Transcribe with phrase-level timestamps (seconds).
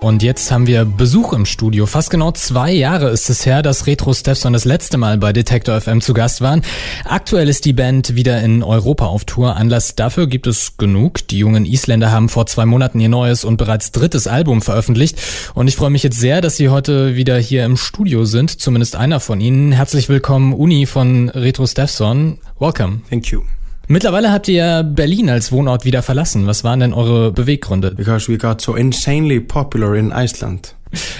[0.00, 1.84] Und jetzt haben wir Besuch im Studio.
[1.86, 5.80] Fast genau zwei Jahre ist es her, dass Retro Stepson das letzte Mal bei Detector
[5.80, 6.62] FM zu Gast waren.
[7.04, 9.56] Aktuell ist die Band wieder in Europa auf Tour.
[9.56, 11.26] Anlass dafür gibt es genug.
[11.26, 15.20] Die jungen Isländer haben vor zwei Monaten ihr neues und bereits drittes Album veröffentlicht.
[15.54, 18.60] Und ich freue mich jetzt sehr, dass sie heute wieder hier im Studio sind.
[18.60, 19.72] Zumindest einer von ihnen.
[19.72, 22.38] Herzlich willkommen, Uni von Retro Stepson.
[22.60, 23.00] Welcome.
[23.10, 23.42] Thank you.
[23.90, 26.46] Mittlerweile habt ihr Berlin als Wohnort wieder verlassen.
[26.46, 27.92] Was waren denn eure Beweggründe?
[27.92, 30.74] Because we got so insanely popular in Iceland.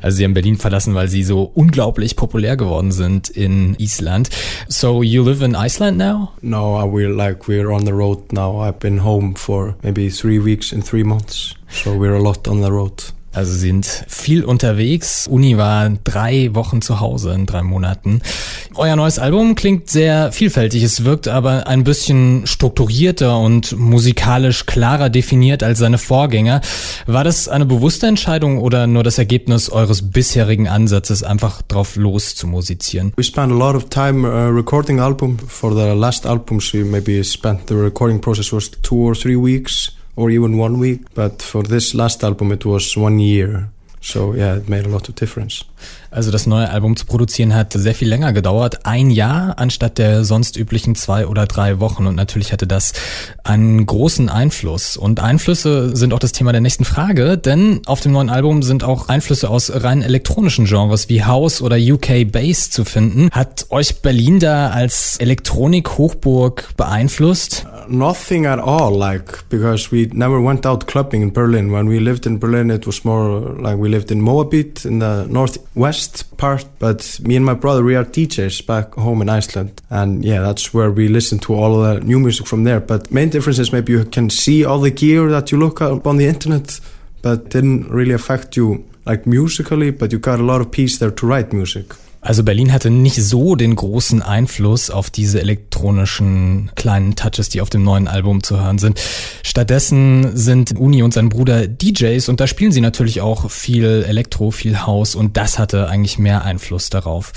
[0.00, 4.30] Also sie haben Berlin verlassen, weil sie so unglaublich populär geworden sind in Island.
[4.68, 6.30] So you live in Iceland now?
[6.40, 8.64] No, we're like we're on the road now.
[8.64, 11.56] I've been home for maybe three weeks in three months.
[11.68, 13.12] So we're a lot on the road.
[13.34, 15.26] Also sind viel unterwegs.
[15.26, 18.20] Uni war drei Wochen zu Hause in drei Monaten.
[18.76, 20.82] Euer neues Album klingt sehr vielfältig.
[20.82, 26.60] Es wirkt aber ein bisschen strukturierter und musikalisch klarer definiert als seine Vorgänger.
[27.06, 32.34] War das eine bewusste Entscheidung oder nur das Ergebnis eures bisherigen Ansatzes, einfach drauf los
[32.34, 33.12] zu musizieren?
[33.16, 35.38] We spent a lot of time uh, recording album.
[35.46, 39.92] For the last albums we maybe spent the recording process was two or three weeks.
[40.16, 41.00] or even one week.
[41.14, 43.70] But for this last album, it was one year.
[44.04, 45.64] So yeah, it made a lot of difference.
[46.10, 50.24] Also das neue Album zu produzieren hat sehr viel länger gedauert, ein Jahr anstatt der
[50.24, 52.06] sonst üblichen zwei oder drei Wochen.
[52.06, 52.92] Und natürlich hatte das
[53.44, 54.96] einen großen Einfluss.
[54.96, 58.82] Und Einflüsse sind auch das Thema der nächsten Frage, denn auf dem neuen Album sind
[58.82, 63.30] auch Einflüsse aus rein elektronischen Genres wie House oder UK Bass zu finden.
[63.30, 67.66] Hat euch Berlin da als Elektronik-Hochburg beeinflusst?
[67.88, 71.72] Nothing at all, like, because we never went out clubbing in Berlin.
[71.72, 75.26] When we lived in Berlin, it was more like we lived in Moabit in the
[75.28, 79.80] northwest part, but me and my brother, we are DJs back home in Iceland.
[79.90, 82.80] And yeah, that's where we listen to all the new music from there.
[82.80, 86.06] But main difference is maybe you can see all the gear that you look up
[86.06, 86.80] on the internet,
[87.22, 91.10] but didn't really affect you like musically, but you got a lot of peace there
[91.10, 91.94] to write music.
[92.24, 97.68] Also Berlin hatte nicht so den großen Einfluss auf diese elektronischen kleinen Touches, die auf
[97.68, 99.00] dem neuen Album zu hören sind.
[99.42, 104.52] Stattdessen sind Uni und sein Bruder DJs und da spielen sie natürlich auch viel Elektro,
[104.52, 107.32] viel House und das hatte eigentlich mehr Einfluss darauf.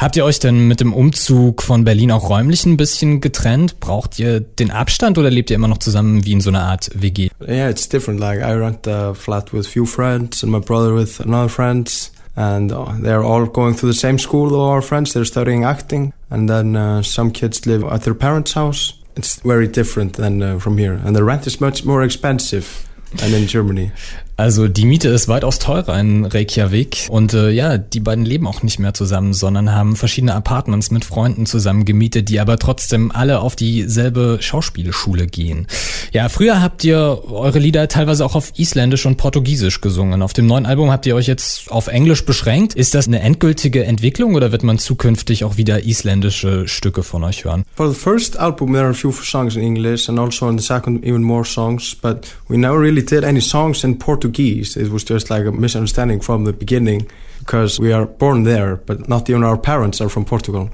[0.00, 3.78] Habt ihr euch denn mit dem Umzug von Berlin auch räumlich ein bisschen getrennt?
[3.78, 6.90] Braucht ihr den Abstand oder lebt ihr immer noch zusammen wie in so einer Art
[6.92, 7.30] WG?
[7.46, 8.18] Yeah, it's different.
[8.18, 12.10] Like I rent a flat with few friends and my brother with another friends.
[12.36, 14.54] And uh, they're all going through the same school.
[14.54, 18.52] All our friends, they're studying acting, and then uh, some kids live at their parents'
[18.52, 18.94] house.
[19.16, 23.32] It's very different than uh, from here, and the rent is much more expensive than
[23.32, 23.92] in Germany.
[24.36, 28.64] Also die Miete ist weitaus teurer in Reykjavik und äh, ja, die beiden leben auch
[28.64, 33.38] nicht mehr zusammen, sondern haben verschiedene Apartments mit Freunden zusammen gemietet, die aber trotzdem alle
[33.38, 35.68] auf dieselbe Schauspielschule gehen.
[36.12, 40.20] Ja, früher habt ihr eure Lieder teilweise auch auf Isländisch und Portugiesisch gesungen.
[40.20, 42.74] Auf dem neuen Album habt ihr euch jetzt auf Englisch beschränkt.
[42.74, 47.44] Ist das eine endgültige Entwicklung oder wird man zukünftig auch wieder isländische Stücke von euch
[47.44, 47.64] hören?
[47.76, 50.64] For the first album there are a few songs in English and also in the
[50.64, 54.76] second even more songs, but we never really did any songs in Portuguese Portuguese.
[54.76, 59.06] It was just like a misunderstanding from the beginning because we are born there, but
[59.06, 60.70] not even our parents are from Portugal.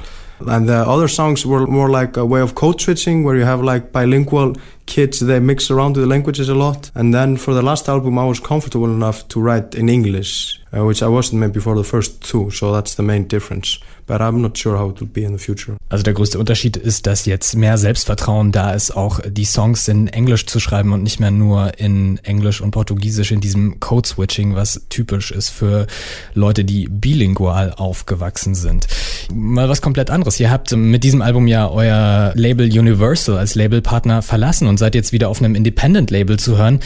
[0.47, 3.61] And the other songs were more like a way of code switching where you have
[3.63, 4.55] like bilingual
[4.87, 6.91] kids, they mix around with the languages a lot.
[6.95, 10.85] And then for the last album, I was comfortable enough to write in English, uh,
[10.85, 12.51] which I wasn't maybe for the first two.
[12.51, 13.79] So that's the main difference.
[14.11, 15.77] But I'm not sure how it will be in the future.
[15.89, 20.09] Also der größte Unterschied ist, dass jetzt mehr Selbstvertrauen da ist, auch die Songs in
[20.09, 24.81] Englisch zu schreiben und nicht mehr nur in Englisch und Portugiesisch in diesem Code-Switching, was
[24.89, 25.87] typisch ist für
[26.35, 28.89] Leute, die bilingual aufgewachsen sind.
[29.33, 30.41] Mal was komplett anderes.
[30.41, 35.13] Ihr habt mit diesem Album ja euer Label Universal als Labelpartner verlassen und seid jetzt
[35.13, 36.81] wieder auf einem Independent-Label zu hören.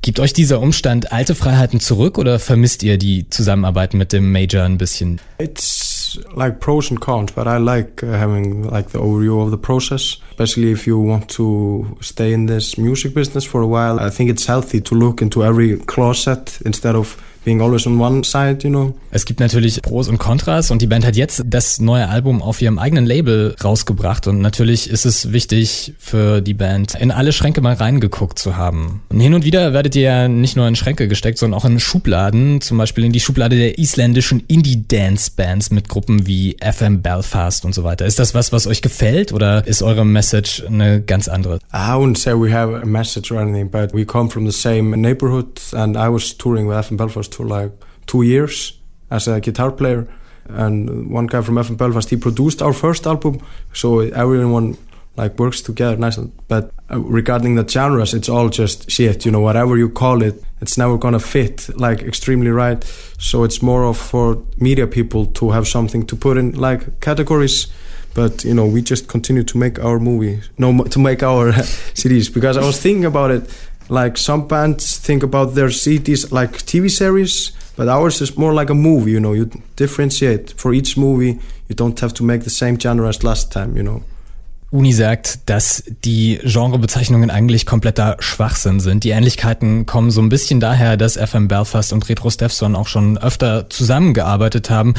[0.00, 4.62] Gibt euch dieser Umstand alte Freiheiten zurück oder vermisst ihr die Zusammenarbeit mit dem Major
[4.62, 5.20] ein bisschen?
[5.40, 5.87] It's
[6.34, 10.16] like pros and cons, but I like uh, having like the overview of the process,
[10.30, 14.00] especially if you want to stay in this music business for a while.
[14.00, 17.16] I think it's healthy to look into every closet instead of
[17.48, 18.94] being always on one side, you know.
[19.10, 22.60] Es gibt natürlich Pros und Kontras und die Band hat jetzt das neue Album auf
[22.60, 27.62] ihrem eigenen Label rausgebracht und natürlich ist es wichtig für die Band, in alle Schränke
[27.62, 29.00] mal reingeguckt zu haben.
[29.08, 31.80] Und hin und wieder werdet ihr ja nicht nur in Schränke gesteckt, sondern auch in
[31.80, 37.74] Schubladen, zum Beispiel in die Schublade der isländischen Indie-Dance-Bands mit Gruppen wie FM Belfast und
[37.74, 38.04] so weiter.
[38.04, 41.60] Ist das was, was euch gefällt oder ist eure Message eine ganz andere?
[41.72, 44.94] I wouldn't say we have a message or anything, but we come from the same
[44.94, 47.72] neighborhood and I was touring with FM Belfast for like
[48.06, 48.78] two years
[49.10, 50.06] as a guitar player.
[50.48, 53.40] And one guy from FM Belfast, he produced our first album.
[53.72, 54.76] So everyone
[55.16, 56.30] like works together nicely.
[56.48, 59.24] But uh, regarding the genres, it's all just shit.
[59.26, 62.82] You know, whatever you call it, it's never gonna fit like extremely right.
[63.18, 67.66] So it's more of for media people to have something to put in like categories.
[68.14, 71.52] But you know, we just continue to make our movie, no, to make our
[71.94, 72.28] series.
[72.30, 73.42] Because I was thinking about it,
[73.88, 78.70] like some bands think about their CDs like TV series, but ours is more like
[78.70, 79.12] a movie.
[79.12, 81.38] You know, you differentiate for each movie.
[81.68, 83.76] You don't have to make the same genre as last time.
[83.76, 84.02] You know.
[84.70, 89.02] Uni sagt, dass die Genrebezeichnungen eigentlich kompletter Schwachsinn sind.
[89.02, 93.16] Die Ähnlichkeiten kommen so ein bisschen daher, dass FM Belfast und Retro Steffson auch schon
[93.16, 94.92] öfter zusammengearbeitet haben.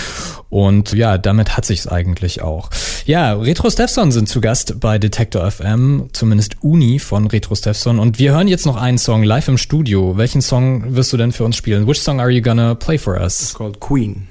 [0.50, 2.71] Und ja, damit hat sich's eigentlich auch.
[3.06, 8.00] Ja, Retro Steffson sind zu Gast bei Detector FM, zumindest Uni von Retro Steffson.
[8.00, 10.18] Und wir hören jetzt noch einen Song live im Studio.
[10.18, 11.88] Welchen Song wirst du denn für uns spielen?
[11.88, 13.39] Which song are you gonna play for us?
[13.39, 14.27] It's called Queen.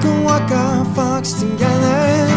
[0.00, 2.28] Can walk our fox together.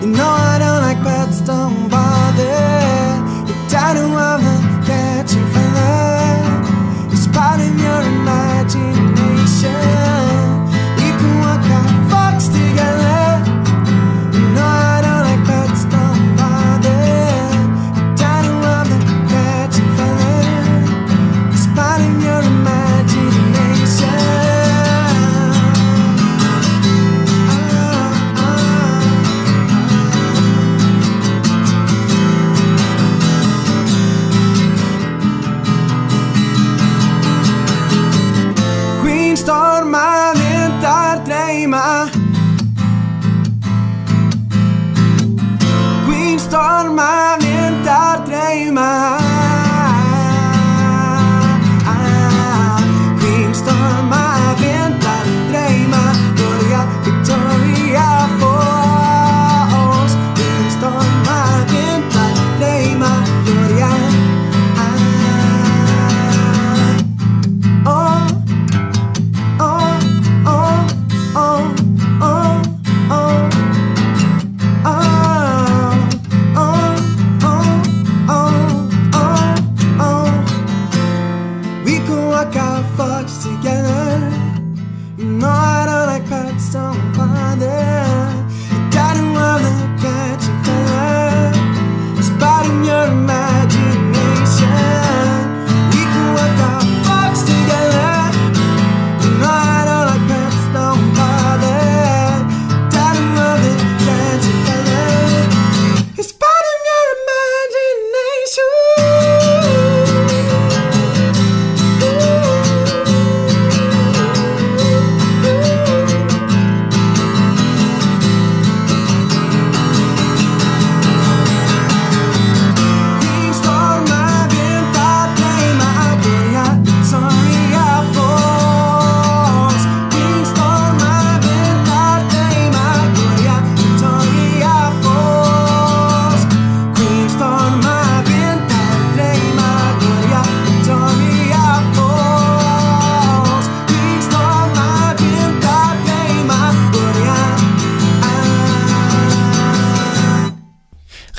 [0.00, 1.99] You know I don't like pets, don't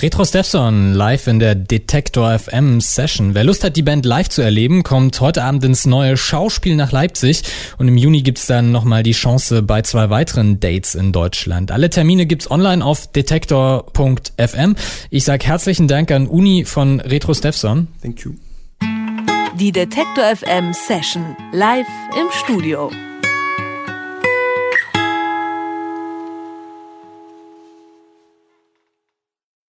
[0.01, 3.35] Retro Steffson live in der Detektor FM Session.
[3.35, 6.91] Wer Lust hat, die Band live zu erleben, kommt heute Abend ins neue Schauspiel nach
[6.91, 7.43] Leipzig
[7.77, 11.71] und im Juni gibt's dann nochmal die Chance bei zwei weiteren Dates in Deutschland.
[11.71, 14.75] Alle Termine gibt's online auf detektor.fm.
[15.11, 17.87] Ich sag herzlichen Dank an Uni von Retro Steffson.
[18.01, 18.31] Thank you.
[19.59, 21.85] Die Detektor FM Session live
[22.19, 22.89] im Studio.